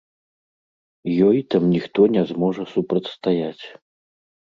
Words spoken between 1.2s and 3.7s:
Ёй там ніхто не зможа супрацьстаяць.